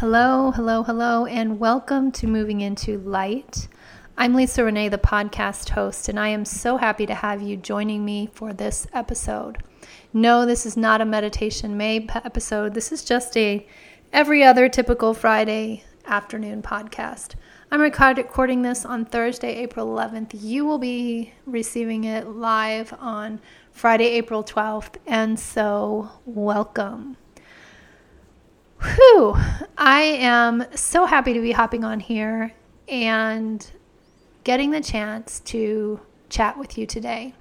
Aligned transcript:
Hello, 0.00 0.50
hello, 0.50 0.82
hello, 0.82 1.26
and 1.26 1.60
welcome 1.60 2.10
to 2.12 2.26
Moving 2.26 2.62
Into 2.62 2.96
Light. 3.00 3.68
I'm 4.16 4.32
Lisa 4.32 4.64
Renee, 4.64 4.88
the 4.88 4.96
podcast 4.96 5.68
host, 5.68 6.08
and 6.08 6.18
I 6.18 6.28
am 6.28 6.46
so 6.46 6.78
happy 6.78 7.04
to 7.04 7.14
have 7.14 7.42
you 7.42 7.58
joining 7.58 8.02
me 8.02 8.30
for 8.32 8.54
this 8.54 8.86
episode. 8.94 9.58
No, 10.14 10.46
this 10.46 10.64
is 10.64 10.74
not 10.74 11.02
a 11.02 11.04
meditation 11.04 11.76
May 11.76 12.08
episode. 12.14 12.72
This 12.72 12.92
is 12.92 13.04
just 13.04 13.36
a 13.36 13.66
every 14.10 14.42
other 14.42 14.70
typical 14.70 15.12
Friday 15.12 15.84
afternoon 16.06 16.62
podcast. 16.62 17.34
I'm 17.70 17.82
recording 17.82 18.62
this 18.62 18.86
on 18.86 19.04
Thursday, 19.04 19.54
April 19.56 19.86
11th. 19.86 20.30
You 20.32 20.64
will 20.64 20.78
be 20.78 21.34
receiving 21.44 22.04
it 22.04 22.26
live 22.26 22.94
on 22.98 23.38
Friday, 23.70 24.06
April 24.06 24.42
12th, 24.42 24.94
and 25.06 25.38
so 25.38 26.08
welcome. 26.24 27.18
Whew, 28.82 29.36
I 29.76 30.00
am 30.00 30.64
so 30.74 31.04
happy 31.04 31.34
to 31.34 31.40
be 31.40 31.52
hopping 31.52 31.84
on 31.84 32.00
here 32.00 32.54
and 32.88 33.70
getting 34.42 34.70
the 34.70 34.80
chance 34.80 35.40
to 35.40 36.00
chat 36.30 36.58
with 36.58 36.78
you 36.78 36.86
today. 36.86 37.34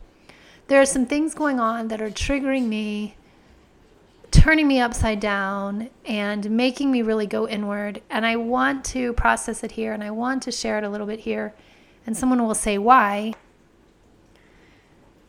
There 0.67 0.81
are 0.81 0.85
some 0.85 1.05
things 1.05 1.33
going 1.33 1.59
on 1.59 1.87
that 1.87 2.01
are 2.01 2.09
triggering 2.09 2.67
me, 2.67 3.15
turning 4.31 4.67
me 4.67 4.81
upside 4.81 5.21
down, 5.21 5.89
and 6.03 6.51
making 6.51 6.91
me 6.91 7.01
really 7.01 7.25
go 7.25 7.47
inward. 7.47 8.01
And 8.09 8.25
I 8.25 8.35
want 8.35 8.83
to 8.85 9.13
process 9.13 9.63
it 9.63 9.71
here 9.71 9.93
and 9.93 10.03
I 10.03 10.11
want 10.11 10.43
to 10.43 10.51
share 10.51 10.77
it 10.77 10.83
a 10.83 10.89
little 10.89 11.07
bit 11.07 11.21
here. 11.21 11.53
And 12.05 12.17
someone 12.17 12.45
will 12.45 12.53
say, 12.53 12.77
Why? 12.77 13.33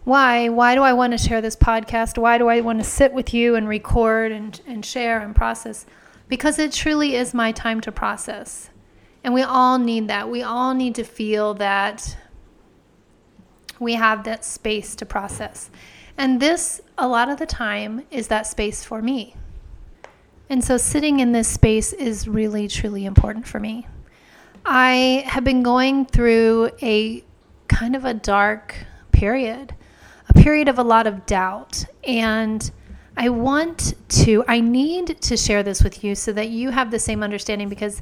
Why? 0.02 0.48
Why 0.48 0.74
do 0.74 0.82
I 0.82 0.92
want 0.92 1.12
to 1.12 1.18
share 1.18 1.40
this 1.40 1.54
podcast? 1.54 2.18
Why 2.18 2.36
do 2.36 2.48
I 2.48 2.62
want 2.62 2.80
to 2.80 2.84
sit 2.84 3.12
with 3.12 3.32
you 3.32 3.54
and 3.54 3.68
record 3.68 4.32
and, 4.32 4.60
and 4.66 4.84
share 4.84 5.20
and 5.20 5.36
process? 5.36 5.86
Because 6.30 6.58
it 6.58 6.72
truly 6.72 7.14
is 7.14 7.34
my 7.34 7.52
time 7.52 7.82
to 7.82 7.92
process. 7.92 8.70
And 9.22 9.34
we 9.34 9.42
all 9.42 9.78
need 9.78 10.08
that. 10.08 10.30
We 10.30 10.42
all 10.42 10.72
need 10.72 10.94
to 10.94 11.04
feel 11.04 11.52
that 11.54 12.16
we 13.78 13.94
have 13.94 14.24
that 14.24 14.42
space 14.44 14.94
to 14.96 15.04
process. 15.04 15.70
And 16.16 16.40
this, 16.40 16.80
a 16.96 17.06
lot 17.06 17.28
of 17.28 17.38
the 17.38 17.44
time, 17.44 18.06
is 18.10 18.28
that 18.28 18.46
space 18.46 18.82
for 18.82 19.02
me. 19.02 19.34
And 20.48 20.64
so 20.64 20.78
sitting 20.78 21.20
in 21.20 21.32
this 21.32 21.48
space 21.48 21.92
is 21.92 22.26
really, 22.26 22.66
truly 22.66 23.04
important 23.04 23.46
for 23.46 23.60
me. 23.60 23.86
I 24.64 25.24
have 25.26 25.44
been 25.44 25.62
going 25.62 26.06
through 26.06 26.70
a 26.80 27.22
kind 27.68 27.94
of 27.94 28.06
a 28.06 28.14
dark 28.14 28.74
period 29.12 29.74
a 30.30 30.32
period 30.32 30.68
of 30.68 30.78
a 30.78 30.82
lot 30.82 31.06
of 31.06 31.26
doubt. 31.26 31.84
And 32.04 32.70
I 33.22 33.28
want 33.28 33.92
to, 34.24 34.42
I 34.48 34.60
need 34.60 35.20
to 35.20 35.36
share 35.36 35.62
this 35.62 35.84
with 35.84 36.02
you 36.02 36.14
so 36.14 36.32
that 36.32 36.48
you 36.48 36.70
have 36.70 36.90
the 36.90 36.98
same 36.98 37.22
understanding 37.22 37.68
because 37.68 38.00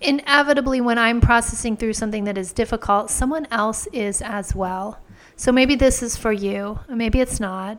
inevitably, 0.00 0.80
when 0.80 0.96
I'm 0.96 1.20
processing 1.20 1.76
through 1.76 1.92
something 1.92 2.24
that 2.24 2.38
is 2.38 2.54
difficult, 2.54 3.10
someone 3.10 3.46
else 3.50 3.86
is 3.92 4.22
as 4.22 4.54
well. 4.54 4.98
So 5.36 5.52
maybe 5.52 5.74
this 5.74 6.02
is 6.02 6.16
for 6.16 6.32
you, 6.32 6.78
maybe 6.88 7.20
it's 7.20 7.38
not. 7.38 7.78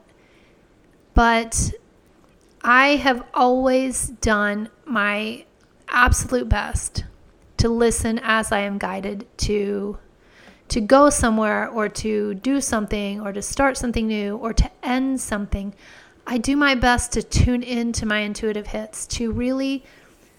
But 1.15 1.71
I 2.61 2.97
have 2.97 3.25
always 3.33 4.09
done 4.21 4.69
my 4.85 5.43
absolute 5.87 6.47
best 6.47 7.03
to 7.57 7.67
listen 7.67 8.19
as 8.21 8.51
I 8.51 8.59
am 8.59 8.77
guided 8.77 9.25
to 9.39 9.97
to 10.67 10.81
go 10.81 11.09
somewhere 11.11 11.67
or 11.69 11.87
to 11.87 12.33
do 12.35 12.59
something 12.59 13.21
or 13.21 13.31
to 13.31 13.41
start 13.41 13.77
something 13.77 14.07
new 14.07 14.35
or 14.37 14.51
to 14.51 14.69
end 14.81 15.21
something, 15.21 15.75
I 16.27 16.37
do 16.37 16.55
my 16.55 16.75
best 16.75 17.13
to 17.13 17.23
tune 17.23 17.61
into 17.61 18.05
my 18.05 18.19
intuitive 18.19 18.67
hits, 18.67 19.05
to 19.07 19.31
really 19.31 19.83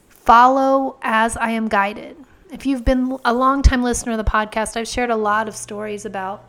follow 0.09 0.99
as 1.03 1.37
I 1.37 1.51
am 1.51 1.69
guided. 1.69 2.17
If 2.51 2.67
you've 2.67 2.85
been 2.85 3.19
a 3.25 3.33
long 3.33 3.63
time 3.63 3.83
listener 3.83 4.13
of 4.13 4.19
the 4.19 4.25
podcast, 4.25 4.77
I've 4.77 4.89
shared 4.89 5.11
a 5.11 5.17
lot 5.17 5.47
of 5.47 5.55
stories 5.55 6.05
about 6.05 6.49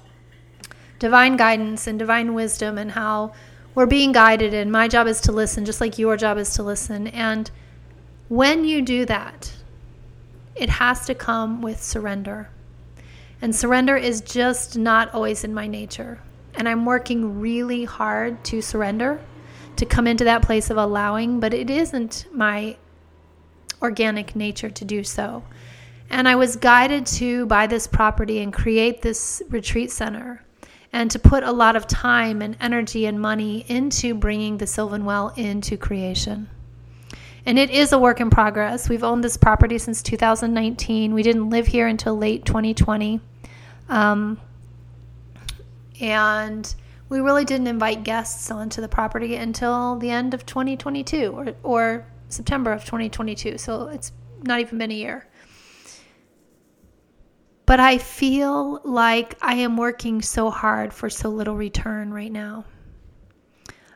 divine 0.99 1.37
guidance 1.37 1.85
and 1.85 1.99
divine 1.99 2.33
wisdom 2.33 2.77
and 2.77 2.91
how 2.91 3.33
we're 3.75 3.85
being 3.85 4.11
guided, 4.11 4.55
and 4.55 4.71
my 4.71 4.87
job 4.87 5.05
is 5.05 5.21
to 5.21 5.31
listen, 5.31 5.65
just 5.65 5.81
like 5.81 5.99
your 5.99 6.17
job 6.17 6.39
is 6.39 6.55
to 6.55 6.63
listen. 6.63 7.05
And 7.07 7.51
when 8.29 8.65
you 8.65 8.81
do 8.81 9.05
that, 9.05 9.53
it 10.55 10.69
has 10.69 11.05
to 11.05 11.13
come 11.13 11.61
with 11.61 11.83
surrender. 11.83 12.49
And 13.39 13.55
surrender 13.55 13.95
is 13.95 14.21
just 14.21 14.75
not 14.75 15.13
always 15.13 15.43
in 15.43 15.53
my 15.53 15.67
nature. 15.67 16.19
And 16.57 16.67
I'm 16.67 16.85
working 16.85 17.39
really 17.39 17.85
hard 17.85 18.43
to 18.45 18.61
surrender, 18.61 19.21
to 19.77 19.85
come 19.85 20.07
into 20.07 20.25
that 20.25 20.41
place 20.41 20.69
of 20.69 20.75
allowing, 20.77 21.39
but 21.39 21.53
it 21.53 21.69
isn't 21.69 22.25
my 22.33 22.75
organic 23.81 24.35
nature 24.35 24.69
to 24.69 24.83
do 24.83 25.03
so. 25.03 25.43
And 26.09 26.27
I 26.27 26.35
was 26.35 26.55
guided 26.55 27.05
to 27.05 27.45
buy 27.45 27.67
this 27.67 27.87
property 27.87 28.39
and 28.39 28.51
create 28.51 29.01
this 29.01 29.41
retreat 29.49 29.91
center 29.91 30.43
and 30.91 31.11
to 31.11 31.19
put 31.19 31.43
a 31.43 31.51
lot 31.51 31.75
of 31.75 31.85
time 31.85 32.41
and 32.41 32.57
energy 32.59 33.05
and 33.05 33.19
money 33.19 33.65
into 33.67 34.15
bringing 34.15 34.57
the 34.57 34.67
Sylvan 34.67 35.05
Well 35.05 35.33
into 35.35 35.77
creation. 35.77 36.49
And 37.45 37.57
it 37.57 37.69
is 37.69 37.93
a 37.93 37.99
work 37.99 38.19
in 38.19 38.29
progress. 38.29 38.89
We've 38.89 39.03
owned 39.03 39.23
this 39.23 39.37
property 39.37 39.77
since 39.77 40.01
2019. 40.01 41.13
We 41.13 41.23
didn't 41.23 41.49
live 41.49 41.67
here 41.67 41.87
until 41.87 42.17
late 42.17 42.45
2020. 42.45 43.21
Um, 43.89 44.39
and 45.99 46.73
we 47.09 47.19
really 47.19 47.45
didn't 47.45 47.67
invite 47.67 48.03
guests 48.03 48.51
onto 48.51 48.81
the 48.81 48.87
property 48.87 49.35
until 49.35 49.95
the 49.97 50.09
end 50.09 50.33
of 50.33 50.45
2022 50.45 51.31
or, 51.31 51.47
or 51.63 52.05
September 52.29 52.71
of 52.71 52.83
2022. 52.83 53.57
So 53.57 53.87
it's 53.87 54.11
not 54.43 54.59
even 54.59 54.77
been 54.77 54.91
a 54.91 54.95
year. 54.95 55.27
But 57.65 57.79
I 57.79 57.97
feel 57.97 58.81
like 58.83 59.37
I 59.41 59.55
am 59.55 59.77
working 59.77 60.21
so 60.21 60.49
hard 60.49 60.93
for 60.93 61.09
so 61.09 61.29
little 61.29 61.55
return 61.55 62.13
right 62.13 62.31
now. 62.31 62.65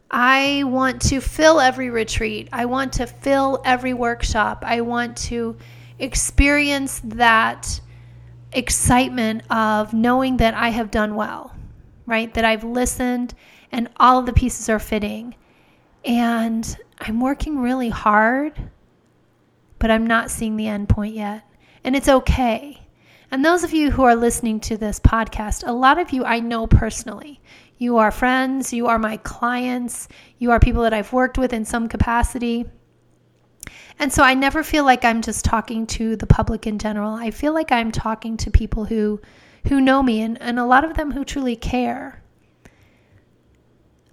I 0.09 0.63
want 0.65 1.01
to 1.03 1.21
fill 1.21 1.61
every 1.61 1.89
retreat. 1.89 2.49
I 2.51 2.65
want 2.65 2.91
to 2.93 3.07
fill 3.07 3.61
every 3.63 3.93
workshop. 3.93 4.63
I 4.65 4.81
want 4.81 5.15
to 5.29 5.55
experience 5.99 7.01
that 7.05 7.79
excitement 8.51 9.43
of 9.49 9.93
knowing 9.93 10.37
that 10.37 10.53
I 10.53 10.69
have 10.69 10.91
done 10.91 11.15
well, 11.15 11.55
right? 12.11 12.31
That 12.33 12.45
I've 12.45 12.65
listened 12.65 13.33
and 13.71 13.87
all 13.95 14.19
of 14.19 14.25
the 14.25 14.33
pieces 14.33 14.69
are 14.69 14.79
fitting. 14.79 15.33
And 16.03 16.77
I'm 16.99 17.21
working 17.21 17.59
really 17.59 17.89
hard, 17.89 18.53
but 19.79 19.89
I'm 19.89 20.05
not 20.05 20.29
seeing 20.29 20.57
the 20.57 20.67
end 20.67 20.89
point 20.89 21.15
yet. 21.15 21.43
And 21.83 21.95
it's 21.95 22.09
okay. 22.09 22.81
And 23.31 23.45
those 23.45 23.63
of 23.63 23.71
you 23.71 23.91
who 23.91 24.03
are 24.03 24.15
listening 24.15 24.59
to 24.61 24.75
this 24.75 24.99
podcast, 24.99 25.65
a 25.65 25.71
lot 25.71 25.97
of 25.99 26.11
you 26.11 26.25
I 26.25 26.41
know 26.41 26.67
personally. 26.67 27.39
You 27.77 27.97
are 27.97 28.11
friends, 28.11 28.73
you 28.73 28.87
are 28.87 28.99
my 28.99 29.17
clients, 29.17 30.09
you 30.37 30.51
are 30.51 30.59
people 30.59 30.83
that 30.83 30.93
I've 30.93 31.13
worked 31.13 31.37
with 31.37 31.53
in 31.53 31.63
some 31.63 31.87
capacity. 31.87 32.65
And 33.97 34.11
so 34.11 34.21
I 34.21 34.33
never 34.33 34.63
feel 34.63 34.83
like 34.83 35.05
I'm 35.05 35.21
just 35.21 35.45
talking 35.45 35.87
to 35.87 36.17
the 36.17 36.27
public 36.27 36.67
in 36.67 36.77
general. 36.77 37.13
I 37.13 37.31
feel 37.31 37.53
like 37.53 37.71
I'm 37.71 37.91
talking 37.91 38.35
to 38.37 38.51
people 38.51 38.83
who 38.83 39.21
who 39.67 39.81
know 39.81 40.01
me 40.01 40.21
and, 40.21 40.41
and 40.41 40.59
a 40.59 40.65
lot 40.65 40.83
of 40.83 40.95
them 40.95 41.11
who 41.11 41.23
truly 41.23 41.55
care. 41.55 42.21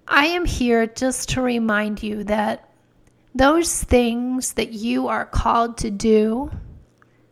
I 0.06 0.26
am 0.26 0.44
here 0.44 0.86
just 0.86 1.30
to 1.30 1.42
remind 1.42 2.02
you 2.02 2.24
that 2.24 2.68
those 3.34 3.82
things 3.82 4.54
that 4.54 4.72
you 4.72 5.08
are 5.08 5.26
called 5.26 5.78
to 5.78 5.90
do 5.90 6.50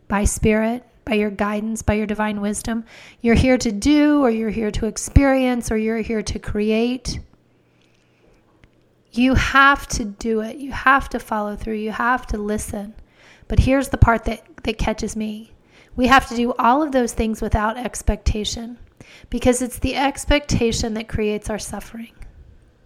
by 0.07 0.23
spirit, 0.23 0.85
by 1.05 1.15
your 1.15 1.31
guidance, 1.31 1.81
by 1.81 1.93
your 1.95 2.05
divine 2.05 2.41
wisdom. 2.41 2.85
You're 3.21 3.35
here 3.35 3.57
to 3.57 3.71
do, 3.71 4.21
or 4.21 4.29
you're 4.29 4.49
here 4.49 4.71
to 4.71 4.85
experience, 4.85 5.71
or 5.71 5.77
you're 5.77 5.99
here 5.99 6.21
to 6.21 6.39
create. 6.39 7.19
You 9.11 9.33
have 9.33 9.87
to 9.89 10.05
do 10.05 10.41
it. 10.41 10.57
You 10.57 10.71
have 10.71 11.09
to 11.09 11.19
follow 11.19 11.55
through. 11.55 11.75
You 11.75 11.91
have 11.91 12.27
to 12.27 12.37
listen. 12.37 12.93
But 13.47 13.59
here's 13.59 13.89
the 13.89 13.97
part 13.97 14.25
that, 14.25 14.43
that 14.63 14.77
catches 14.77 15.15
me 15.15 15.53
we 15.97 16.07
have 16.07 16.29
to 16.29 16.35
do 16.35 16.53
all 16.57 16.81
of 16.81 16.93
those 16.93 17.11
things 17.11 17.41
without 17.41 17.77
expectation 17.77 18.77
because 19.29 19.61
it's 19.61 19.79
the 19.79 19.95
expectation 19.95 20.93
that 20.93 21.09
creates 21.09 21.49
our 21.49 21.59
suffering, 21.59 22.13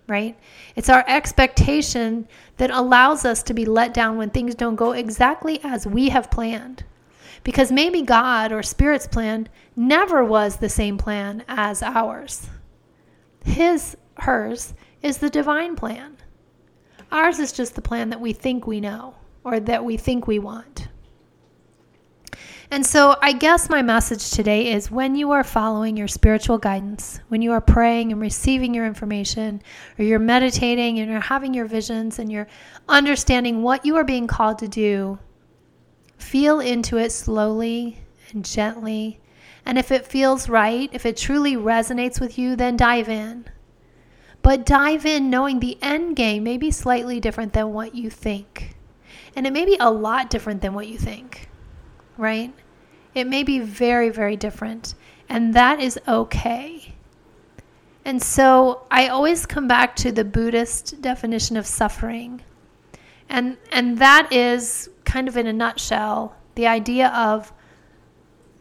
right? 0.07 0.39
It's 0.75 0.89
our 0.89 1.03
expectation 1.07 2.27
that 2.57 2.71
allows 2.71 3.25
us 3.25 3.43
to 3.43 3.53
be 3.53 3.65
let 3.65 3.93
down 3.93 4.17
when 4.17 4.29
things 4.29 4.55
don't 4.55 4.77
go 4.77 4.93
exactly 4.93 5.59
as 5.63 5.85
we 5.85 6.09
have 6.09 6.31
planned 6.31 6.85
because 7.43 7.71
maybe 7.71 8.01
God 8.01 8.51
or 8.51 8.63
Spirit's 8.63 9.07
plan 9.07 9.49
never 9.75 10.23
was 10.23 10.57
the 10.57 10.69
same 10.69 10.97
plan 10.97 11.43
as 11.47 11.83
ours. 11.83 12.47
His, 13.43 13.97
hers, 14.19 14.73
is 15.01 15.17
the 15.17 15.29
divine 15.29 15.75
plan. 15.75 16.17
Ours 17.11 17.39
is 17.39 17.51
just 17.51 17.75
the 17.75 17.81
plan 17.81 18.09
that 18.09 18.21
we 18.21 18.31
think 18.31 18.65
we 18.65 18.79
know 18.79 19.15
or 19.43 19.59
that 19.59 19.83
we 19.83 19.97
think 19.97 20.27
we 20.27 20.39
want. 20.39 20.87
And 22.71 22.85
so, 22.85 23.17
I 23.21 23.33
guess 23.33 23.69
my 23.69 23.81
message 23.81 24.31
today 24.31 24.71
is 24.71 24.89
when 24.89 25.15
you 25.15 25.31
are 25.31 25.43
following 25.43 25.97
your 25.97 26.07
spiritual 26.07 26.57
guidance, 26.57 27.19
when 27.27 27.41
you 27.41 27.51
are 27.51 27.61
praying 27.61 28.13
and 28.13 28.21
receiving 28.21 28.73
your 28.73 28.85
information, 28.85 29.61
or 29.99 30.05
you're 30.05 30.19
meditating 30.19 30.97
and 30.97 31.11
you're 31.11 31.19
having 31.19 31.53
your 31.53 31.65
visions 31.65 32.17
and 32.17 32.31
you're 32.31 32.47
understanding 32.87 33.61
what 33.61 33.85
you 33.85 33.97
are 33.97 34.05
being 34.05 34.25
called 34.25 34.57
to 34.59 34.69
do, 34.69 35.19
Feel 36.21 36.59
into 36.59 36.97
it 36.97 37.11
slowly 37.11 37.97
and 38.31 38.45
gently. 38.45 39.19
And 39.65 39.77
if 39.77 39.91
it 39.91 40.05
feels 40.05 40.47
right, 40.47 40.89
if 40.93 41.05
it 41.05 41.17
truly 41.17 41.55
resonates 41.55 42.21
with 42.21 42.37
you, 42.37 42.55
then 42.55 42.77
dive 42.77 43.09
in. 43.09 43.45
But 44.41 44.65
dive 44.65 45.05
in 45.05 45.29
knowing 45.29 45.59
the 45.59 45.77
end 45.81 46.15
game 46.15 46.43
may 46.43 46.57
be 46.57 46.71
slightly 46.71 47.19
different 47.19 47.53
than 47.53 47.73
what 47.73 47.95
you 47.95 48.09
think. 48.09 48.75
And 49.35 49.45
it 49.45 49.51
may 49.51 49.65
be 49.65 49.77
a 49.79 49.91
lot 49.91 50.29
different 50.29 50.61
than 50.61 50.73
what 50.73 50.87
you 50.87 50.97
think, 50.97 51.49
right? 52.21 52.53
It 53.15 53.25
may 53.25 53.43
be 53.43 53.59
very, 53.59 54.09
very 54.09 54.35
different. 54.35 54.93
And 55.27 55.55
that 55.55 55.79
is 55.79 55.99
okay. 56.07 56.93
And 58.05 58.21
so 58.21 58.83
I 58.91 59.07
always 59.07 59.45
come 59.47 59.67
back 59.67 59.95
to 59.97 60.11
the 60.11 60.23
Buddhist 60.23 61.01
definition 61.01 61.57
of 61.57 61.65
suffering. 61.65 62.41
And, 63.27 63.57
and 63.71 63.97
that 63.97 64.31
is 64.31 64.89
kind 65.03 65.27
of 65.27 65.35
in 65.35 65.47
a 65.47 65.53
nutshell 65.53 66.35
the 66.53 66.67
idea 66.67 67.07
of 67.09 67.51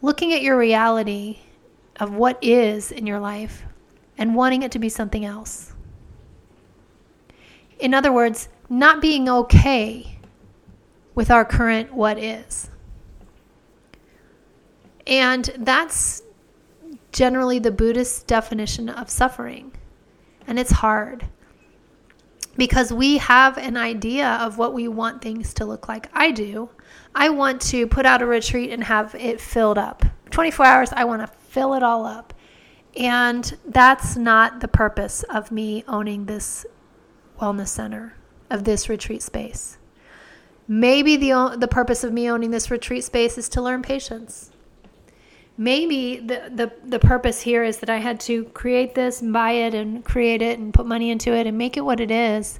looking 0.01 0.33
at 0.33 0.41
your 0.41 0.57
reality 0.57 1.39
of 1.99 2.15
what 2.15 2.39
is 2.41 2.91
in 2.91 3.05
your 3.05 3.19
life 3.19 3.63
and 4.17 4.33
wanting 4.33 4.63
it 4.63 4.71
to 4.71 4.79
be 4.79 4.89
something 4.89 5.23
else. 5.23 5.73
In 7.79 7.93
other 7.93 8.11
words, 8.11 8.49
not 8.69 9.01
being 9.01 9.29
okay 9.29 10.17
with 11.13 11.29
our 11.29 11.45
current 11.45 11.93
what 11.93 12.17
is. 12.17 12.70
And 15.07 15.51
that's 15.57 16.23
generally 17.11 17.59
the 17.59 17.71
Buddhist 17.71 18.27
definition 18.27 18.89
of 18.89 19.09
suffering. 19.09 19.73
And 20.47 20.59
it's 20.59 20.71
hard 20.71 21.27
because 22.57 22.91
we 22.91 23.17
have 23.17 23.57
an 23.57 23.77
idea 23.77 24.27
of 24.41 24.57
what 24.57 24.73
we 24.73 24.87
want 24.87 25.21
things 25.21 25.53
to 25.55 25.65
look 25.65 25.87
like. 25.87 26.09
I 26.13 26.31
do. 26.31 26.69
I 27.15 27.29
want 27.29 27.61
to 27.63 27.87
put 27.87 28.05
out 28.05 28.21
a 28.21 28.25
retreat 28.25 28.71
and 28.71 28.83
have 28.83 29.15
it 29.15 29.39
filled 29.39 29.77
up. 29.77 30.03
24 30.31 30.65
hours, 30.65 30.89
I 30.93 31.03
want 31.05 31.21
to 31.21 31.27
fill 31.27 31.73
it 31.73 31.83
all 31.83 32.05
up. 32.05 32.33
And 32.95 33.57
that's 33.65 34.17
not 34.17 34.59
the 34.59 34.67
purpose 34.67 35.23
of 35.23 35.51
me 35.51 35.83
owning 35.87 36.25
this 36.25 36.65
wellness 37.39 37.69
center, 37.69 38.15
of 38.49 38.65
this 38.65 38.89
retreat 38.89 39.21
space. 39.21 39.77
Maybe 40.67 41.15
the, 41.17 41.55
the 41.57 41.67
purpose 41.67 42.03
of 42.03 42.13
me 42.13 42.29
owning 42.29 42.51
this 42.51 42.69
retreat 42.69 43.03
space 43.03 43.37
is 43.37 43.49
to 43.49 43.61
learn 43.61 43.81
patience 43.81 44.50
maybe 45.57 46.17
the, 46.17 46.51
the 46.53 46.71
the 46.83 46.99
purpose 46.99 47.41
here 47.41 47.63
is 47.63 47.79
that 47.79 47.89
I 47.89 47.97
had 47.97 48.19
to 48.21 48.45
create 48.45 48.95
this 48.95 49.21
and 49.21 49.33
buy 49.33 49.51
it 49.51 49.73
and 49.73 50.03
create 50.03 50.41
it 50.41 50.59
and 50.59 50.73
put 50.73 50.85
money 50.85 51.09
into 51.11 51.33
it 51.33 51.47
and 51.47 51.57
make 51.57 51.77
it 51.77 51.81
what 51.81 51.99
it 51.99 52.11
is 52.11 52.59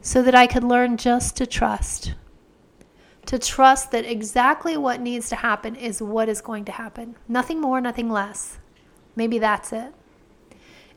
so 0.00 0.22
that 0.22 0.34
I 0.34 0.46
could 0.46 0.64
learn 0.64 0.96
just 0.96 1.36
to 1.36 1.46
trust. 1.46 2.14
To 3.26 3.38
trust 3.38 3.90
that 3.90 4.06
exactly 4.06 4.76
what 4.76 5.00
needs 5.00 5.28
to 5.28 5.36
happen 5.36 5.76
is 5.76 6.00
what 6.00 6.28
is 6.28 6.40
going 6.40 6.64
to 6.66 6.72
happen. 6.72 7.16
Nothing 7.28 7.60
more, 7.60 7.80
nothing 7.80 8.08
less. 8.08 8.58
Maybe 9.16 9.38
that's 9.38 9.72
it. 9.72 9.92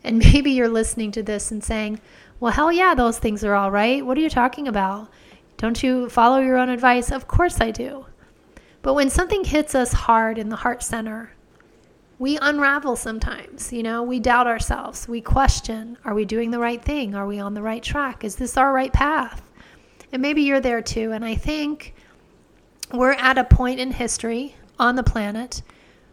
And 0.03 0.17
maybe 0.33 0.51
you're 0.51 0.69
listening 0.69 1.11
to 1.13 1.23
this 1.23 1.51
and 1.51 1.63
saying, 1.63 1.99
well, 2.39 2.53
hell 2.53 2.71
yeah, 2.71 2.95
those 2.95 3.19
things 3.19 3.43
are 3.43 3.53
all 3.53 3.71
right. 3.71 4.05
What 4.05 4.17
are 4.17 4.21
you 4.21 4.29
talking 4.29 4.67
about? 4.67 5.09
Don't 5.57 5.83
you 5.83 6.09
follow 6.09 6.39
your 6.39 6.57
own 6.57 6.69
advice? 6.69 7.11
Of 7.11 7.27
course 7.27 7.59
I 7.61 7.71
do. 7.71 8.05
But 8.81 8.95
when 8.95 9.09
something 9.09 9.43
hits 9.43 9.75
us 9.75 9.93
hard 9.93 10.37
in 10.37 10.49
the 10.49 10.55
heart 10.55 10.81
center, 10.81 11.31
we 12.17 12.37
unravel 12.37 12.95
sometimes. 12.95 13.73
You 13.73 13.83
know, 13.83 14.03
we 14.03 14.19
doubt 14.19 14.47
ourselves. 14.47 15.07
We 15.07 15.21
question 15.21 15.97
Are 16.05 16.13
we 16.13 16.25
doing 16.25 16.51
the 16.51 16.59
right 16.59 16.83
thing? 16.83 17.15
Are 17.15 17.27
we 17.27 17.39
on 17.39 17.53
the 17.53 17.61
right 17.61 17.83
track? 17.83 18.23
Is 18.23 18.35
this 18.35 18.57
our 18.57 18.73
right 18.73 18.93
path? 18.93 19.41
And 20.11 20.21
maybe 20.21 20.41
you're 20.41 20.59
there 20.59 20.81
too. 20.81 21.11
And 21.11 21.23
I 21.23 21.35
think 21.35 21.95
we're 22.93 23.13
at 23.13 23.37
a 23.37 23.43
point 23.43 23.79
in 23.79 23.91
history 23.91 24.55
on 24.77 24.95
the 24.95 25.03
planet 25.03 25.61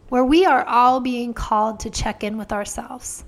where 0.09 0.25
we 0.25 0.47
are 0.47 0.65
all 0.65 1.01
being 1.01 1.35
called 1.35 1.81
to 1.81 1.91
check 1.91 2.25
in 2.25 2.39
with 2.39 2.53
ourselves. 2.53 3.25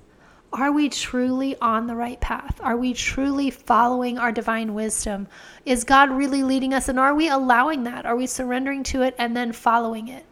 Are 0.52 0.72
we 0.72 0.88
truly 0.88 1.56
on 1.60 1.86
the 1.86 1.94
right 1.94 2.20
path? 2.20 2.60
Are 2.60 2.76
we 2.76 2.92
truly 2.92 3.50
following 3.50 4.18
our 4.18 4.32
divine 4.32 4.74
wisdom? 4.74 5.28
Is 5.64 5.84
God 5.84 6.10
really 6.10 6.42
leading 6.42 6.74
us? 6.74 6.88
And 6.88 6.98
are 6.98 7.14
we 7.14 7.28
allowing 7.28 7.84
that? 7.84 8.04
Are 8.04 8.16
we 8.16 8.26
surrendering 8.26 8.82
to 8.84 9.02
it 9.02 9.14
and 9.16 9.36
then 9.36 9.52
following 9.52 10.08
it? 10.08 10.26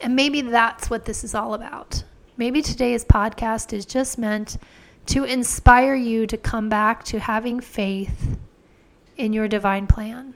And 0.00 0.16
maybe 0.16 0.40
that's 0.40 0.88
what 0.88 1.04
this 1.04 1.24
is 1.24 1.34
all 1.34 1.52
about. 1.52 2.04
Maybe 2.38 2.62
today's 2.62 3.04
podcast 3.04 3.72
is 3.72 3.84
just 3.84 4.18
meant 4.18 4.56
to 5.06 5.24
inspire 5.24 5.94
you 5.94 6.26
to 6.26 6.36
come 6.36 6.68
back 6.68 7.04
to 7.04 7.18
having 7.18 7.60
faith 7.60 8.38
in 9.16 9.32
your 9.32 9.48
divine 9.48 9.86
plan. 9.86 10.34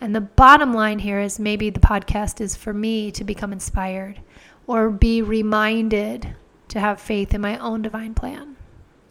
And 0.00 0.14
the 0.14 0.20
bottom 0.20 0.72
line 0.72 0.98
here 0.98 1.20
is 1.20 1.38
maybe 1.38 1.70
the 1.70 1.80
podcast 1.80 2.40
is 2.40 2.56
for 2.56 2.72
me 2.72 3.10
to 3.12 3.24
become 3.24 3.52
inspired 3.52 4.20
or 4.66 4.90
be 4.90 5.22
reminded 5.22 6.34
to 6.72 6.80
have 6.80 6.98
faith 6.98 7.34
in 7.34 7.40
my 7.42 7.58
own 7.58 7.82
divine 7.82 8.14
plan. 8.14 8.56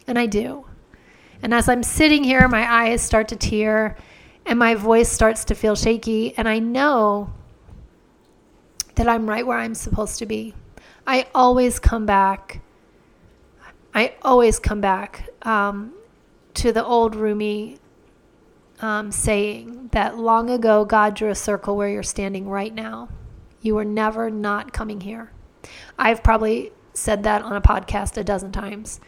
And 0.08 0.18
I 0.18 0.26
do. 0.26 0.66
And 1.42 1.54
as 1.54 1.68
I'm 1.68 1.84
sitting 1.84 2.24
here, 2.24 2.48
my 2.48 2.70
eyes 2.70 3.00
start 3.02 3.28
to 3.28 3.36
tear 3.36 3.96
and 4.44 4.58
my 4.58 4.74
voice 4.74 5.08
starts 5.08 5.44
to 5.44 5.54
feel 5.54 5.76
shaky. 5.76 6.36
And 6.36 6.48
I 6.48 6.58
know 6.58 7.32
that 8.96 9.06
I'm 9.06 9.28
right 9.28 9.46
where 9.46 9.58
I'm 9.58 9.76
supposed 9.76 10.18
to 10.18 10.26
be. 10.26 10.54
I 11.06 11.28
always 11.36 11.78
come 11.78 12.04
back. 12.04 12.60
I 13.94 14.14
always 14.22 14.58
come 14.58 14.80
back 14.80 15.28
um, 15.42 15.92
to 16.54 16.72
the 16.72 16.84
old 16.84 17.14
Rumi 17.14 17.78
um, 18.80 19.12
saying 19.12 19.90
that 19.92 20.18
long 20.18 20.50
ago 20.50 20.84
God 20.84 21.14
drew 21.14 21.30
a 21.30 21.36
circle 21.36 21.76
where 21.76 21.88
you're 21.88 22.02
standing 22.02 22.48
right 22.48 22.74
now. 22.74 23.08
You 23.60 23.76
were 23.76 23.84
never 23.84 24.30
not 24.30 24.72
coming 24.72 25.00
here. 25.00 25.30
I've 25.96 26.24
probably 26.24 26.72
said 26.94 27.22
that 27.22 27.42
on 27.42 27.54
a 27.54 27.60
podcast 27.60 28.16
a 28.16 28.24
dozen 28.24 28.52
times. 28.52 29.00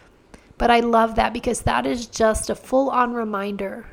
But 0.56 0.70
I 0.70 0.80
love 0.80 1.16
that 1.16 1.32
because 1.32 1.62
that 1.62 1.86
is 1.86 2.06
just 2.06 2.48
a 2.48 2.54
full 2.54 2.90
on 2.90 3.12
reminder 3.12 3.86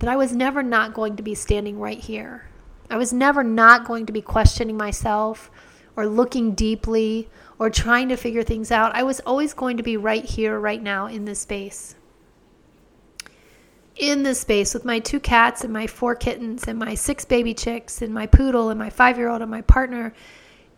that 0.00 0.10
I 0.10 0.16
was 0.16 0.34
never 0.34 0.62
not 0.62 0.94
going 0.94 1.16
to 1.16 1.22
be 1.22 1.34
standing 1.34 1.78
right 1.78 1.98
here. 1.98 2.48
I 2.90 2.96
was 2.96 3.12
never 3.12 3.44
not 3.44 3.84
going 3.84 4.06
to 4.06 4.12
be 4.12 4.20
questioning 4.20 4.76
myself 4.76 5.50
or 5.94 6.06
looking 6.06 6.54
deeply 6.54 7.28
or 7.58 7.70
trying 7.70 8.08
to 8.08 8.16
figure 8.16 8.42
things 8.42 8.72
out. 8.72 8.94
I 8.94 9.04
was 9.04 9.20
always 9.20 9.54
going 9.54 9.76
to 9.76 9.82
be 9.82 9.96
right 9.96 10.24
here, 10.24 10.58
right 10.58 10.82
now, 10.82 11.06
in 11.06 11.24
this 11.24 11.40
space. 11.40 11.94
In 13.96 14.24
this 14.24 14.40
space 14.40 14.74
with 14.74 14.84
my 14.84 14.98
two 14.98 15.20
cats 15.20 15.62
and 15.62 15.72
my 15.72 15.86
four 15.86 16.16
kittens 16.16 16.64
and 16.66 16.78
my 16.78 16.94
six 16.94 17.24
baby 17.24 17.54
chicks 17.54 18.02
and 18.02 18.12
my 18.12 18.26
poodle 18.26 18.70
and 18.70 18.78
my 18.78 18.90
five 18.90 19.18
year 19.18 19.28
old 19.28 19.42
and 19.42 19.50
my 19.50 19.60
partner 19.62 20.12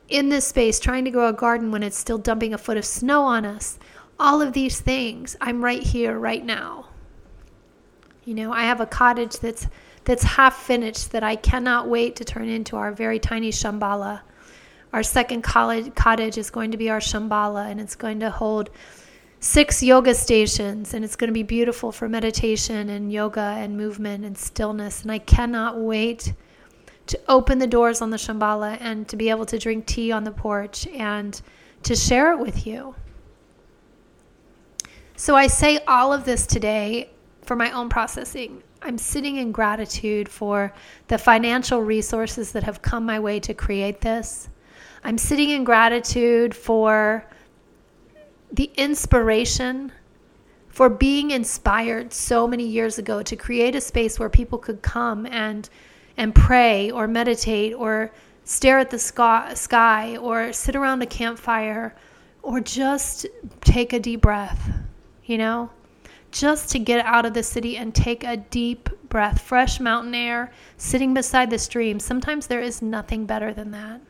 in 0.08 0.28
this 0.28 0.46
space 0.46 0.78
trying 0.78 1.04
to 1.04 1.10
grow 1.10 1.28
a 1.28 1.32
garden 1.32 1.70
when 1.70 1.82
it's 1.82 1.96
still 1.96 2.18
dumping 2.18 2.54
a 2.54 2.58
foot 2.58 2.76
of 2.76 2.84
snow 2.84 3.22
on 3.22 3.44
us. 3.44 3.78
All 4.18 4.40
of 4.40 4.52
these 4.52 4.80
things, 4.80 5.36
I'm 5.40 5.64
right 5.64 5.82
here, 5.82 6.18
right 6.18 6.44
now. 6.44 6.88
You 8.24 8.34
know, 8.34 8.52
I 8.52 8.62
have 8.62 8.80
a 8.80 8.86
cottage 8.86 9.38
that's 9.38 9.66
that's 10.04 10.22
half 10.22 10.62
finished 10.62 11.12
that 11.12 11.22
I 11.22 11.36
cannot 11.36 11.88
wait 11.88 12.16
to 12.16 12.24
turn 12.24 12.48
into 12.48 12.76
our 12.76 12.92
very 12.92 13.18
tiny 13.18 13.50
shambhala. 13.50 14.20
Our 14.92 15.02
second 15.02 15.42
college, 15.42 15.94
cottage 15.94 16.38
is 16.38 16.50
going 16.50 16.70
to 16.70 16.76
be 16.76 16.90
our 16.90 17.00
shambhala, 17.00 17.70
and 17.70 17.80
it's 17.80 17.96
going 17.96 18.20
to 18.20 18.30
hold 18.30 18.70
six 19.40 19.82
yoga 19.82 20.14
stations, 20.14 20.94
and 20.94 21.04
it's 21.04 21.16
going 21.16 21.28
to 21.28 21.34
be 21.34 21.42
beautiful 21.42 21.90
for 21.90 22.08
meditation 22.08 22.90
and 22.90 23.12
yoga 23.12 23.56
and 23.58 23.76
movement 23.76 24.24
and 24.24 24.36
stillness. 24.36 25.02
And 25.02 25.10
I 25.10 25.18
cannot 25.18 25.78
wait 25.78 26.34
to 27.06 27.20
open 27.28 27.58
the 27.58 27.66
doors 27.66 28.00
on 28.00 28.10
the 28.10 28.16
Shambhala 28.16 28.78
and 28.80 29.06
to 29.08 29.16
be 29.16 29.30
able 29.30 29.46
to 29.46 29.58
drink 29.58 29.86
tea 29.86 30.10
on 30.10 30.24
the 30.24 30.30
porch 30.30 30.86
and 30.88 31.40
to 31.82 31.94
share 31.94 32.32
it 32.32 32.38
with 32.38 32.66
you. 32.66 32.94
So 35.16 35.36
I 35.36 35.46
say 35.46 35.78
all 35.86 36.12
of 36.12 36.24
this 36.24 36.46
today 36.46 37.10
for 37.42 37.56
my 37.56 37.70
own 37.70 37.88
processing. 37.88 38.62
I'm 38.82 38.98
sitting 38.98 39.36
in 39.36 39.52
gratitude 39.52 40.28
for 40.28 40.72
the 41.08 41.18
financial 41.18 41.80
resources 41.80 42.52
that 42.52 42.62
have 42.64 42.82
come 42.82 43.06
my 43.06 43.20
way 43.20 43.40
to 43.40 43.54
create 43.54 44.00
this. 44.00 44.48
I'm 45.04 45.18
sitting 45.18 45.50
in 45.50 45.64
gratitude 45.64 46.54
for 46.54 47.26
the 48.52 48.70
inspiration, 48.76 49.92
for 50.68 50.88
being 50.88 51.30
inspired 51.30 52.12
so 52.12 52.46
many 52.46 52.66
years 52.66 52.98
ago 52.98 53.22
to 53.22 53.36
create 53.36 53.74
a 53.74 53.80
space 53.80 54.18
where 54.18 54.28
people 54.28 54.58
could 54.58 54.82
come 54.82 55.26
and 55.26 55.68
and 56.16 56.34
pray 56.34 56.90
or 56.90 57.06
meditate 57.08 57.74
or 57.74 58.12
stare 58.44 58.78
at 58.78 58.90
the 58.90 58.98
sky 58.98 60.16
or 60.16 60.52
sit 60.52 60.76
around 60.76 61.02
a 61.02 61.06
campfire 61.06 61.94
or 62.42 62.60
just 62.60 63.26
take 63.62 63.92
a 63.92 63.98
deep 63.98 64.20
breath, 64.20 64.70
you 65.24 65.38
know? 65.38 65.70
Just 66.30 66.70
to 66.70 66.78
get 66.78 67.04
out 67.06 67.24
of 67.24 67.32
the 67.32 67.42
city 67.42 67.76
and 67.76 67.94
take 67.94 68.24
a 68.24 68.36
deep 68.36 68.88
breath, 69.08 69.40
fresh 69.40 69.78
mountain 69.78 70.14
air, 70.14 70.52
sitting 70.76 71.14
beside 71.14 71.48
the 71.48 71.58
stream. 71.58 72.00
Sometimes 72.00 72.48
there 72.48 72.60
is 72.60 72.82
nothing 72.82 73.24
better 73.24 73.54
than 73.54 73.70
that. 73.70 74.00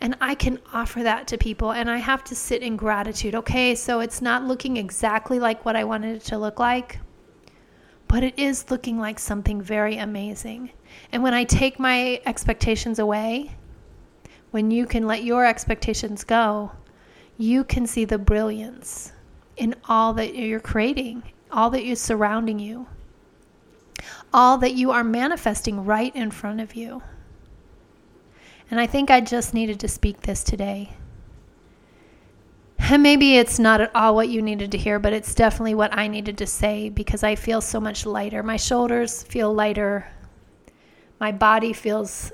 And 0.00 0.16
I 0.20 0.34
can 0.34 0.60
offer 0.72 1.02
that 1.02 1.26
to 1.26 1.36
people, 1.36 1.72
and 1.72 1.90
I 1.90 1.98
have 1.98 2.24
to 2.24 2.34
sit 2.34 2.62
in 2.62 2.76
gratitude. 2.76 3.34
Okay, 3.34 3.74
so 3.74 4.00
it's 4.00 4.22
not 4.22 4.44
looking 4.44 4.78
exactly 4.78 5.38
like 5.38 5.64
what 5.64 5.76
I 5.76 5.84
wanted 5.84 6.16
it 6.16 6.24
to 6.26 6.38
look 6.38 6.58
like, 6.58 7.00
but 8.10 8.24
it 8.24 8.36
is 8.36 8.72
looking 8.72 8.98
like 8.98 9.20
something 9.20 9.62
very 9.62 9.96
amazing. 9.96 10.68
And 11.12 11.22
when 11.22 11.32
I 11.32 11.44
take 11.44 11.78
my 11.78 12.20
expectations 12.26 12.98
away, 12.98 13.54
when 14.50 14.72
you 14.72 14.84
can 14.84 15.06
let 15.06 15.22
your 15.22 15.46
expectations 15.46 16.24
go, 16.24 16.72
you 17.38 17.62
can 17.62 17.86
see 17.86 18.04
the 18.04 18.18
brilliance 18.18 19.12
in 19.56 19.76
all 19.88 20.12
that 20.14 20.34
you're 20.34 20.58
creating, 20.58 21.22
all 21.52 21.70
that 21.70 21.84
is 21.84 22.00
surrounding 22.00 22.58
you, 22.58 22.88
all 24.34 24.58
that 24.58 24.74
you 24.74 24.90
are 24.90 25.04
manifesting 25.04 25.84
right 25.84 26.14
in 26.16 26.32
front 26.32 26.60
of 26.60 26.74
you. 26.74 27.00
And 28.72 28.80
I 28.80 28.88
think 28.88 29.12
I 29.12 29.20
just 29.20 29.54
needed 29.54 29.78
to 29.80 29.88
speak 29.88 30.22
this 30.22 30.42
today. 30.42 30.96
And 32.90 33.02
maybe 33.04 33.36
it's 33.36 33.58
not 33.58 33.80
at 33.80 33.94
all 33.94 34.14
what 34.14 34.28
you 34.28 34.42
needed 34.42 34.72
to 34.72 34.78
hear, 34.78 34.98
but 34.98 35.12
it's 35.12 35.34
definitely 35.34 35.74
what 35.74 35.96
I 35.96 36.08
needed 36.08 36.36
to 36.38 36.46
say 36.46 36.88
because 36.88 37.22
I 37.22 37.36
feel 37.36 37.60
so 37.60 37.80
much 37.80 38.04
lighter. 38.04 38.42
My 38.42 38.56
shoulders 38.56 39.22
feel 39.22 39.54
lighter. 39.54 40.10
My 41.20 41.30
body 41.30 41.72
feels 41.72 42.32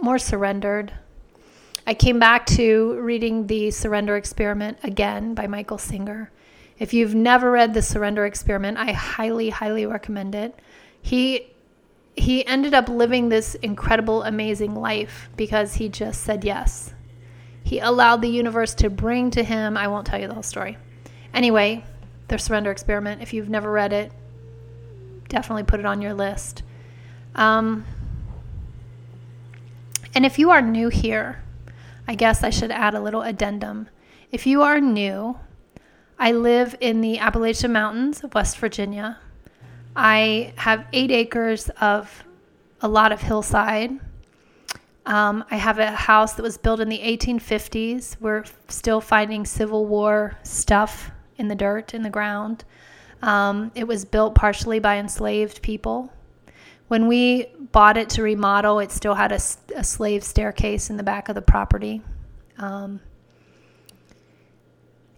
more 0.00 0.18
surrendered. 0.18 0.92
I 1.86 1.94
came 1.94 2.18
back 2.18 2.46
to 2.46 2.98
reading 3.00 3.46
The 3.46 3.70
Surrender 3.70 4.16
Experiment 4.16 4.78
again 4.82 5.34
by 5.34 5.46
Michael 5.46 5.78
Singer. 5.78 6.30
If 6.78 6.94
you've 6.94 7.14
never 7.14 7.50
read 7.50 7.74
The 7.74 7.82
Surrender 7.82 8.24
Experiment, 8.24 8.78
I 8.78 8.92
highly, 8.92 9.50
highly 9.50 9.84
recommend 9.86 10.34
it. 10.34 10.58
He 11.02 11.52
he 12.14 12.44
ended 12.46 12.74
up 12.74 12.88
living 12.88 13.28
this 13.28 13.54
incredible, 13.56 14.24
amazing 14.24 14.74
life 14.74 15.30
because 15.36 15.74
he 15.74 15.88
just 15.88 16.22
said 16.22 16.44
yes. 16.44 16.92
He 17.68 17.80
allowed 17.80 18.22
the 18.22 18.28
universe 18.28 18.74
to 18.76 18.88
bring 18.88 19.30
to 19.32 19.44
him, 19.44 19.76
I 19.76 19.88
won't 19.88 20.06
tell 20.06 20.18
you 20.18 20.26
the 20.26 20.32
whole 20.32 20.42
story. 20.42 20.78
Anyway, 21.34 21.84
the 22.28 22.38
surrender 22.38 22.70
experiment, 22.70 23.20
if 23.20 23.34
you've 23.34 23.50
never 23.50 23.70
read 23.70 23.92
it, 23.92 24.10
definitely 25.28 25.64
put 25.64 25.78
it 25.78 25.84
on 25.84 26.00
your 26.00 26.14
list. 26.14 26.62
Um, 27.34 27.84
and 30.14 30.24
if 30.24 30.38
you 30.38 30.48
are 30.48 30.62
new 30.62 30.88
here, 30.88 31.42
I 32.08 32.14
guess 32.14 32.42
I 32.42 32.48
should 32.48 32.70
add 32.70 32.94
a 32.94 33.00
little 33.02 33.20
addendum. 33.20 33.90
If 34.32 34.46
you 34.46 34.62
are 34.62 34.80
new, 34.80 35.38
I 36.18 36.32
live 36.32 36.74
in 36.80 37.02
the 37.02 37.18
Appalachian 37.18 37.70
Mountains 37.70 38.24
of 38.24 38.34
West 38.34 38.56
Virginia. 38.56 39.18
I 39.94 40.54
have 40.56 40.86
eight 40.94 41.10
acres 41.10 41.68
of 41.82 42.24
a 42.80 42.88
lot 42.88 43.12
of 43.12 43.20
hillside. 43.20 43.90
Um, 45.08 45.42
I 45.50 45.56
have 45.56 45.78
a 45.78 45.90
house 45.90 46.34
that 46.34 46.42
was 46.42 46.58
built 46.58 46.80
in 46.80 46.90
the 46.90 46.98
1850s. 46.98 48.20
We're 48.20 48.44
still 48.68 49.00
finding 49.00 49.46
Civil 49.46 49.86
War 49.86 50.36
stuff 50.42 51.10
in 51.38 51.48
the 51.48 51.54
dirt, 51.54 51.94
in 51.94 52.02
the 52.02 52.10
ground. 52.10 52.64
Um, 53.22 53.72
it 53.74 53.88
was 53.88 54.04
built 54.04 54.34
partially 54.34 54.80
by 54.80 54.98
enslaved 54.98 55.62
people. 55.62 56.12
When 56.88 57.06
we 57.06 57.46
bought 57.72 57.96
it 57.96 58.10
to 58.10 58.22
remodel, 58.22 58.80
it 58.80 58.92
still 58.92 59.14
had 59.14 59.32
a, 59.32 59.40
a 59.76 59.82
slave 59.82 60.22
staircase 60.22 60.90
in 60.90 60.98
the 60.98 61.02
back 61.02 61.30
of 61.30 61.34
the 61.34 61.42
property. 61.42 62.02
Um, 62.58 63.00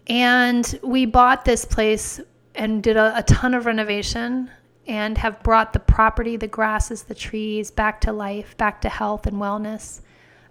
and 0.07 0.79
we 0.81 1.05
bought 1.05 1.43
this 1.43 1.65
place 1.65 2.21
and 2.55 2.81
did 2.81 2.95
a, 2.95 3.17
a 3.17 3.23
ton 3.23 3.53
of 3.53 3.65
renovation 3.65 4.49
and 4.87 5.17
have 5.17 5.41
brought 5.43 5.73
the 5.73 5.79
property, 5.79 6.35
the 6.35 6.47
grasses, 6.47 7.03
the 7.03 7.15
trees 7.15 7.71
back 7.71 8.01
to 8.01 8.11
life, 8.11 8.57
back 8.57 8.81
to 8.81 8.89
health 8.89 9.27
and 9.27 9.37
wellness. 9.37 10.01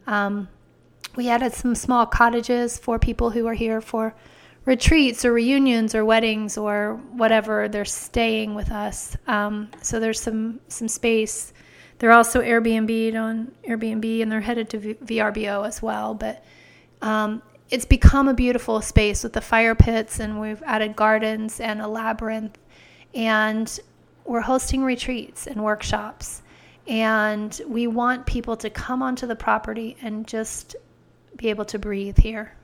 Um, 0.06 0.48
we 1.16 1.28
added 1.28 1.52
some 1.52 1.74
small 1.74 2.06
cottages 2.06 2.78
for 2.78 2.98
people 2.98 3.30
who 3.30 3.46
are 3.46 3.54
here 3.54 3.80
for 3.80 4.14
retreats 4.64 5.24
or 5.24 5.32
reunions 5.32 5.94
or 5.94 6.04
weddings 6.04 6.56
or 6.56 7.00
whatever 7.12 7.68
they're 7.68 7.84
staying 7.84 8.54
with 8.54 8.70
us. 8.70 9.16
Um, 9.26 9.70
so 9.82 9.98
there's 9.98 10.20
some 10.20 10.60
some 10.68 10.88
space. 10.88 11.52
They're 11.98 12.12
also 12.12 12.40
Airbnb 12.40 13.14
on 13.16 13.52
Airbnb 13.66 14.22
and 14.22 14.30
they're 14.30 14.40
headed 14.40 14.70
to 14.70 14.78
v- 14.78 14.94
VRBO 14.94 15.66
as 15.66 15.82
well. 15.82 16.14
But 16.14 16.44
um, 17.02 17.42
it's 17.70 17.84
become 17.84 18.28
a 18.28 18.34
beautiful 18.34 18.80
space 18.80 19.22
with 19.22 19.32
the 19.32 19.40
fire 19.40 19.74
pits 19.74 20.20
and 20.20 20.40
we've 20.40 20.62
added 20.64 20.96
gardens 20.96 21.60
and 21.60 21.80
a 21.80 21.88
labyrinth 21.88 22.58
and 23.14 23.80
we're 24.30 24.40
hosting 24.40 24.84
retreats 24.84 25.48
and 25.48 25.60
workshops, 25.60 26.42
and 26.86 27.60
we 27.66 27.88
want 27.88 28.24
people 28.26 28.56
to 28.56 28.70
come 28.70 29.02
onto 29.02 29.26
the 29.26 29.34
property 29.34 29.96
and 30.02 30.24
just 30.24 30.76
be 31.34 31.48
able 31.48 31.64
to 31.64 31.80
breathe 31.80 32.16
here 32.16 32.54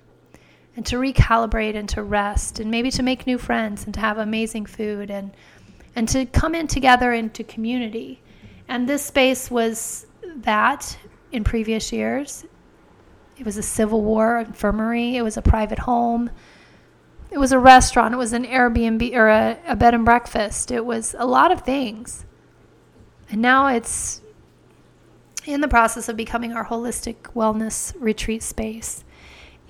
and 0.77 0.87
to 0.87 0.95
recalibrate 0.95 1.75
and 1.75 1.89
to 1.89 2.05
rest 2.05 2.61
and 2.61 2.71
maybe 2.71 2.89
to 2.89 3.03
make 3.03 3.27
new 3.27 3.37
friends 3.37 3.85
and 3.85 3.93
to 3.93 3.99
have 3.99 4.19
amazing 4.19 4.65
food 4.65 5.11
and 5.11 5.33
and 5.97 6.09
to 6.09 6.25
come 6.27 6.55
in 6.55 6.69
together 6.69 7.13
into 7.13 7.43
community. 7.43 8.23
And 8.69 8.89
this 8.89 9.05
space 9.05 9.51
was 9.51 10.07
that 10.37 10.97
in 11.33 11.43
previous 11.43 11.93
years. 11.93 12.45
It 13.39 13.45
was 13.45 13.57
a 13.57 13.63
Civil 13.63 14.03
War 14.03 14.39
infirmary, 14.39 15.17
it 15.17 15.23
was 15.23 15.37
a 15.37 15.43
private 15.43 15.81
home, 15.81 16.31
it 17.31 17.39
was 17.39 17.53
a 17.53 17.59
restaurant, 17.59 18.15
it 18.15 18.19
was 18.19 18.33
an 18.33 18.45
Airbnb 18.45 19.15
or 19.15 19.29
a, 19.29 19.59
a 19.67 19.77
bed 19.77 19.95
and 19.95 20.05
breakfast, 20.05 20.71
it 20.71 20.85
was 20.85 21.15
a 21.19 21.27
lot 21.27 21.51
of 21.51 21.63
things. 21.63 22.25
And 23.31 23.43
now 23.43 23.67
it's 23.69 24.23
in 25.45 25.61
the 25.61 25.69
process 25.69 26.09
of 26.09 26.17
becoming 26.17 26.53
our 26.53 26.67
holistic 26.67 27.17
wellness 27.35 27.95
retreat 27.99 28.43
space. 28.43 29.05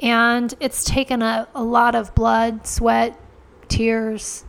And 0.00 0.52
it's 0.60 0.84
taken 0.84 1.22
a, 1.22 1.48
a 1.54 1.62
lot 1.62 1.94
of 1.94 2.14
blood, 2.14 2.66
sweat, 2.66 3.18
tears 3.68 4.44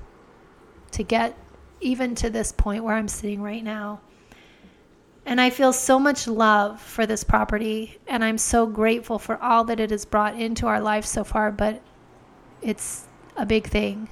to 0.92 1.04
get 1.04 1.38
even 1.80 2.16
to 2.16 2.30
this 2.30 2.52
point 2.52 2.84
where 2.84 2.96
I'm 2.96 3.08
sitting 3.08 3.42
right 3.42 3.64
now. 3.64 4.02
And 5.26 5.42
I 5.42 5.50
feel 5.50 5.74
so 5.74 6.00
much 6.00 6.28
love 6.28 6.82
for 6.82 7.06
this 7.06 7.24
property, 7.24 7.98
and 8.08 8.24
I'm 8.24 8.38
so 8.38 8.66
grateful 8.66 9.20
for 9.20 9.42
all 9.44 9.66
that 9.66 9.80
it 9.80 9.92
has 9.92 10.06
brought 10.06 10.40
into 10.40 10.68
our 10.68 10.80
life 10.80 11.06
so 11.06 11.26
far. 11.26 11.52
But 11.52 11.82
it's 12.62 13.08
a 13.36 13.46
big 13.46 13.68
thing. 13.68 14.10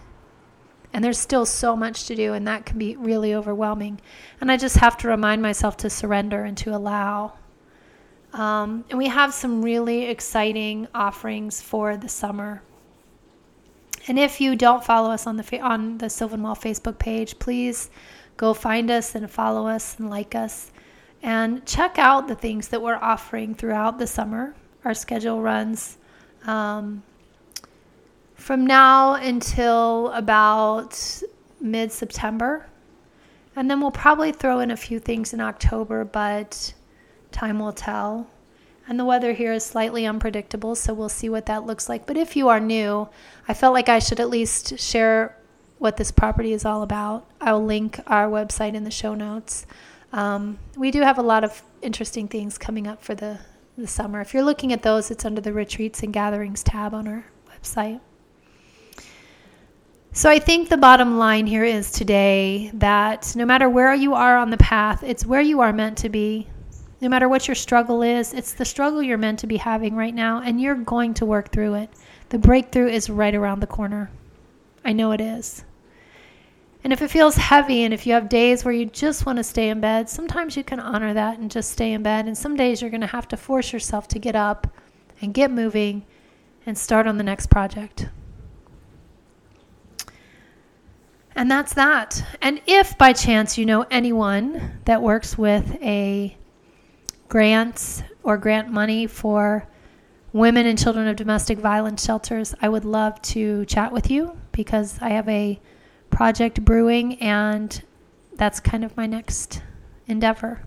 And 0.94 1.04
there's 1.04 1.20
still 1.20 1.46
so 1.46 1.76
much 1.76 2.06
to 2.06 2.16
do, 2.16 2.34
and 2.34 2.48
that 2.48 2.66
can 2.66 2.78
be 2.78 2.96
really 2.96 3.34
overwhelming. 3.34 4.00
And 4.40 4.50
I 4.50 4.56
just 4.56 4.78
have 4.78 4.98
to 5.00 5.10
remind 5.10 5.42
myself 5.42 5.76
to 5.78 5.90
surrender 5.90 6.46
and 6.46 6.58
to 6.60 6.74
allow. 6.74 7.34
Um, 8.32 8.86
and 8.90 8.98
we 8.98 9.08
have 9.08 9.34
some 9.34 9.62
really 9.62 10.06
exciting 10.06 10.88
offerings 10.94 11.62
for 11.62 11.98
the 11.98 12.08
summer. 12.08 12.62
And 14.08 14.20
if 14.20 14.40
you 14.40 14.56
don't 14.56 14.84
follow 14.84 15.10
us 15.10 15.26
on 15.26 15.36
the 15.36 15.44
fa- 15.44 15.62
on 15.62 15.98
the 15.98 16.10
Sylvan 16.10 16.44
Well 16.44 16.56
Facebook 16.56 17.00
page, 17.00 17.40
please 17.40 17.90
go 18.38 18.54
find 18.54 18.92
us 18.92 19.16
and 19.16 19.30
follow 19.30 19.68
us 19.68 19.98
and 20.00 20.10
like 20.10 20.36
us, 20.36 20.72
and 21.24 21.66
check 21.66 21.98
out 21.98 22.28
the 22.28 22.36
things 22.36 22.68
that 22.68 22.82
we're 22.82 22.96
offering 22.96 23.56
throughout 23.56 23.98
the 23.98 24.08
summer. 24.08 24.54
Our 24.84 24.94
schedule 24.94 25.42
runs 25.42 25.98
um, 26.46 27.04
from 28.36 28.66
now 28.66 29.16
until 29.16 30.12
about 30.12 31.22
mid 31.60 31.92
September. 31.92 32.68
And 33.56 33.72
then 33.72 33.80
we'll 33.80 33.92
probably 33.92 34.32
throw 34.32 34.60
in 34.60 34.70
a 34.70 34.78
few 34.78 35.00
things 35.00 35.34
in 35.34 35.40
October, 35.40 36.04
but 36.04 36.74
time 37.32 37.60
will 37.60 37.74
tell. 37.74 38.28
And 38.88 39.00
the 39.00 39.06
weather 39.06 39.34
here 39.34 39.54
is 39.54 39.66
slightly 39.66 40.06
unpredictable, 40.06 40.76
so 40.76 40.94
we'll 40.94 41.10
see 41.10 41.30
what 41.30 41.48
that 41.48 41.66
looks 41.66 41.90
like. 41.90 42.06
But 42.06 42.18
if 42.18 42.36
you 42.36 42.50
are 42.50 42.60
new, 42.60 43.10
I 43.48 43.54
felt 43.54 43.74
like 43.74 43.90
I 43.90 44.00
should 44.00 44.20
at 44.20 44.30
least 44.30 44.78
share 44.78 45.36
what 45.80 45.98
this 45.98 46.12
property 46.12 46.54
is 46.54 46.66
all 46.66 46.84
about. 46.84 47.26
I'll 47.42 47.64
link 47.64 48.00
our 48.06 48.28
website 48.28 48.76
in 48.76 48.84
the 48.84 48.92
show 48.92 49.16
notes. 49.16 49.66
Um, 50.14 50.60
we 50.78 50.92
do 50.92 51.02
have 51.02 51.18
a 51.18 51.24
lot 51.24 51.44
of 51.44 51.64
interesting 51.82 52.28
things 52.28 52.58
coming 52.58 52.86
up 52.86 53.02
for 53.02 53.16
the, 53.16 53.40
the 53.78 53.88
summer. 53.88 54.22
If 54.22 54.34
you're 54.34 54.44
looking 54.44 54.72
at 54.72 54.84
those, 54.84 55.10
it's 55.10 55.26
under 55.26 55.42
the 55.42 55.54
retreats 55.54 56.04
and 56.04 56.14
gatherings 56.14 56.62
tab 56.62 56.94
on 56.94 57.08
our 57.08 57.26
website. 57.50 58.02
So 60.18 60.30
I 60.30 60.40
think 60.40 60.70
the 60.70 60.78
bottom 60.78 61.18
line 61.18 61.46
here 61.46 61.66
is 61.66 61.92
today 61.92 62.72
that 62.76 63.36
no 63.36 63.44
matter 63.44 63.68
where 63.68 63.94
you 63.94 64.14
are 64.14 64.38
on 64.38 64.50
the 64.50 64.56
path, 64.56 65.04
it's 65.04 65.26
where 65.26 65.42
you 65.42 65.60
are 65.60 65.74
meant 65.74 65.98
to 66.00 66.10
be. 66.10 66.48
No 67.02 67.10
matter 67.10 67.28
what 67.28 67.50
your 67.50 67.56
struggle 67.56 68.02
is, 68.02 68.34
it's 68.34 68.54
the 68.54 68.64
struggle 68.64 69.04
you're 69.04 69.18
meant 69.18 69.40
to 69.40 69.48
be 69.48 69.58
having 69.58 69.94
right 69.94 70.16
now, 70.16 70.40
and 70.42 70.62
you're 70.62 70.76
going 70.76 71.16
to 71.16 71.26
work 71.26 71.52
through 71.52 71.74
it. 71.74 71.90
The 72.30 72.38
breakthrough 72.38 72.88
is 72.88 73.10
right 73.10 73.36
around 73.36 73.60
the 73.60 73.68
corner. 73.68 74.10
I 74.86 74.94
know 74.94 75.12
it 75.12 75.20
is. 75.20 75.66
And 76.86 76.94
if 76.94 77.02
it 77.02 77.12
feels 77.12 77.36
heavy 77.36 77.84
and 77.84 77.94
if 77.94 78.08
you 78.08 78.14
have 78.14 78.30
days 78.30 78.64
where 78.64 78.74
you 78.74 78.86
just 78.86 79.26
want 79.26 79.36
to 79.36 79.44
stay 79.44 79.68
in 79.68 79.82
bed, 79.82 80.10
sometimes 80.10 80.56
you 80.56 80.64
can 80.64 80.80
honor 80.80 81.14
that 81.14 81.40
and 81.40 81.52
just 81.52 81.72
stay 81.72 81.92
in 81.92 82.04
bed. 82.04 82.26
And 82.26 82.38
some 82.38 82.56
days 82.56 82.82
you're 82.82 82.90
going 82.90 83.02
to 83.02 83.08
have 83.08 83.28
to 83.28 83.38
force 83.38 83.74
yourself 83.74 84.08
to 84.08 84.20
get 84.20 84.38
up 84.38 84.66
and 85.20 85.34
get 85.34 85.52
moving 85.52 86.06
and 86.66 86.78
start 86.78 87.06
on 87.06 87.18
the 87.18 87.24
next 87.24 87.48
project. 87.48 88.08
And 91.36 91.52
that's 91.52 91.74
that. 91.74 92.24
And 92.42 92.62
if 92.66 92.98
by 92.98 93.12
chance 93.12 93.58
you 93.58 93.66
know 93.66 93.86
anyone 93.92 94.80
that 94.86 95.02
works 95.02 95.38
with 95.38 95.78
a 95.82 96.36
grants 97.28 98.04
or 98.24 98.38
grant 98.38 98.72
money 98.72 99.06
for 99.06 99.68
women 100.32 100.66
and 100.66 100.80
children 100.80 101.08
of 101.08 101.18
domestic 101.18 101.58
violence 101.58 102.06
shelters, 102.06 102.56
I 102.62 102.70
would 102.70 102.86
love 102.86 103.22
to 103.24 103.66
chat 103.66 103.92
with 103.92 104.10
you 104.10 104.38
because 104.54 104.98
I 105.02 105.10
have 105.10 105.28
a 105.28 105.60
project 106.10 106.64
brewing 106.64 107.22
and 107.22 107.84
that's 108.36 108.62
kind 108.62 108.86
of 108.86 108.96
my 108.96 109.06
next 109.06 109.62
endeavor. 110.08 110.62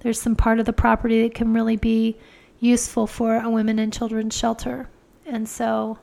There's 0.00 0.20
some 0.20 0.36
part 0.36 0.58
of 0.58 0.66
the 0.66 0.72
property 0.72 1.22
that 1.22 1.34
can 1.34 1.52
really 1.52 1.76
be 1.76 2.16
useful 2.60 3.06
for 3.06 3.36
a 3.36 3.50
women 3.50 3.78
and 3.78 3.92
children's 3.92 4.36
shelter. 4.36 4.88
And 5.26 5.48
so, 5.48 5.98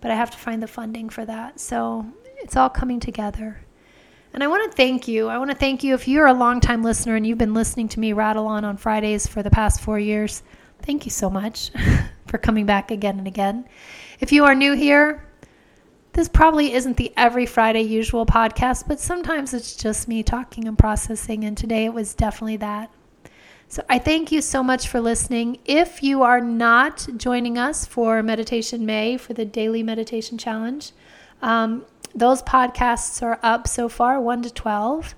but 0.00 0.10
I 0.10 0.14
have 0.14 0.30
to 0.30 0.38
find 0.38 0.62
the 0.62 0.68
funding 0.68 1.08
for 1.08 1.24
that. 1.24 1.60
So 1.60 2.06
it's 2.44 2.56
all 2.56 2.68
coming 2.68 3.00
together. 3.00 3.58
And 4.34 4.44
I 4.44 4.48
want 4.48 4.70
to 4.70 4.76
thank 4.76 5.08
you. 5.08 5.28
I 5.28 5.38
want 5.38 5.50
to 5.50 5.56
thank 5.56 5.82
you 5.82 5.94
if 5.94 6.06
you're 6.06 6.26
a 6.26 6.34
longtime 6.34 6.82
listener 6.82 7.16
and 7.16 7.26
you've 7.26 7.38
been 7.38 7.54
listening 7.54 7.88
to 7.88 8.00
me 8.00 8.12
rattle 8.12 8.46
on 8.46 8.66
on 8.66 8.76
Fridays 8.76 9.26
for 9.26 9.42
the 9.42 9.50
past 9.50 9.80
four 9.80 9.98
years. 9.98 10.42
Thank 10.82 11.06
you 11.06 11.10
so 11.10 11.30
much 11.30 11.70
for 12.26 12.36
coming 12.36 12.66
back 12.66 12.90
again 12.90 13.16
and 13.16 13.26
again. 13.26 13.66
If 14.20 14.30
you 14.30 14.44
are 14.44 14.54
new 14.54 14.74
here, 14.74 15.26
this 16.12 16.28
probably 16.28 16.74
isn't 16.74 16.98
the 16.98 17.14
every 17.16 17.46
Friday 17.46 17.80
usual 17.80 18.26
podcast, 18.26 18.86
but 18.86 19.00
sometimes 19.00 19.54
it's 19.54 19.74
just 19.74 20.06
me 20.06 20.22
talking 20.22 20.68
and 20.68 20.78
processing. 20.78 21.44
And 21.44 21.56
today 21.56 21.86
it 21.86 21.94
was 21.94 22.12
definitely 22.12 22.58
that. 22.58 22.92
So 23.68 23.82
I 23.88 23.98
thank 23.98 24.30
you 24.30 24.42
so 24.42 24.62
much 24.62 24.86
for 24.86 25.00
listening. 25.00 25.60
If 25.64 26.02
you 26.02 26.22
are 26.22 26.42
not 26.42 27.08
joining 27.16 27.56
us 27.56 27.86
for 27.86 28.22
Meditation 28.22 28.84
May 28.84 29.16
for 29.16 29.32
the 29.32 29.46
Daily 29.46 29.82
Meditation 29.82 30.36
Challenge, 30.36 30.92
um, 31.40 31.84
those 32.14 32.42
podcasts 32.42 33.22
are 33.22 33.40
up 33.42 33.66
so 33.66 33.88
far, 33.88 34.20
1 34.20 34.42
to 34.42 34.52
12. 34.52 35.14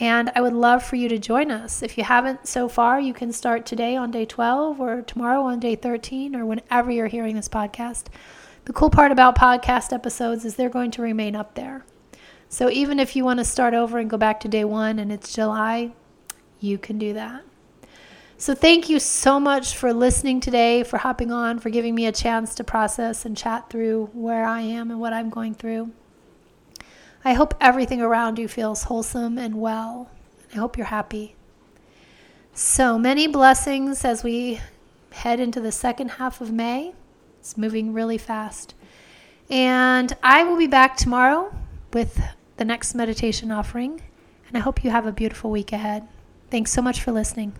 And 0.00 0.32
I 0.34 0.40
would 0.40 0.54
love 0.54 0.82
for 0.82 0.96
you 0.96 1.08
to 1.10 1.18
join 1.18 1.50
us. 1.50 1.82
If 1.82 1.98
you 1.98 2.04
haven't 2.04 2.48
so 2.48 2.68
far, 2.68 2.98
you 2.98 3.12
can 3.12 3.32
start 3.32 3.66
today 3.66 3.96
on 3.96 4.10
day 4.10 4.24
12 4.24 4.80
or 4.80 5.02
tomorrow 5.02 5.42
on 5.42 5.60
day 5.60 5.76
13 5.76 6.34
or 6.34 6.46
whenever 6.46 6.90
you're 6.90 7.06
hearing 7.06 7.36
this 7.36 7.50
podcast. 7.50 8.06
The 8.64 8.72
cool 8.72 8.88
part 8.88 9.12
about 9.12 9.36
podcast 9.36 9.92
episodes 9.92 10.44
is 10.44 10.56
they're 10.56 10.70
going 10.70 10.90
to 10.92 11.02
remain 11.02 11.36
up 11.36 11.54
there. 11.54 11.84
So 12.48 12.70
even 12.70 12.98
if 12.98 13.14
you 13.14 13.24
want 13.24 13.38
to 13.40 13.44
start 13.44 13.74
over 13.74 13.98
and 13.98 14.08
go 14.08 14.16
back 14.16 14.40
to 14.40 14.48
day 14.48 14.64
one 14.64 14.98
and 14.98 15.12
it's 15.12 15.34
July, 15.34 15.92
you 16.60 16.78
can 16.78 16.98
do 16.98 17.12
that. 17.12 17.44
So 18.38 18.54
thank 18.54 18.88
you 18.88 18.98
so 18.98 19.38
much 19.38 19.76
for 19.76 19.92
listening 19.92 20.40
today, 20.40 20.82
for 20.82 20.96
hopping 20.96 21.30
on, 21.30 21.58
for 21.58 21.68
giving 21.68 21.94
me 21.94 22.06
a 22.06 22.12
chance 22.12 22.54
to 22.54 22.64
process 22.64 23.26
and 23.26 23.36
chat 23.36 23.68
through 23.68 24.06
where 24.14 24.46
I 24.46 24.62
am 24.62 24.90
and 24.90 24.98
what 24.98 25.12
I'm 25.12 25.28
going 25.28 25.54
through. 25.54 25.92
I 27.24 27.34
hope 27.34 27.54
everything 27.60 28.00
around 28.00 28.38
you 28.38 28.48
feels 28.48 28.84
wholesome 28.84 29.36
and 29.36 29.60
well. 29.60 30.10
I 30.52 30.56
hope 30.56 30.76
you're 30.76 30.86
happy. 30.86 31.36
So 32.54 32.98
many 32.98 33.26
blessings 33.26 34.04
as 34.04 34.24
we 34.24 34.60
head 35.12 35.38
into 35.38 35.60
the 35.60 35.72
second 35.72 36.12
half 36.12 36.40
of 36.40 36.50
May. 36.50 36.94
It's 37.38 37.56
moving 37.56 37.92
really 37.92 38.18
fast. 38.18 38.74
And 39.50 40.16
I 40.22 40.44
will 40.44 40.56
be 40.56 40.66
back 40.66 40.96
tomorrow 40.96 41.54
with 41.92 42.20
the 42.56 42.64
next 42.64 42.94
meditation 42.94 43.50
offering. 43.50 44.02
And 44.48 44.56
I 44.56 44.60
hope 44.60 44.82
you 44.82 44.90
have 44.90 45.06
a 45.06 45.12
beautiful 45.12 45.50
week 45.50 45.72
ahead. 45.72 46.08
Thanks 46.50 46.72
so 46.72 46.82
much 46.82 47.00
for 47.00 47.12
listening. 47.12 47.54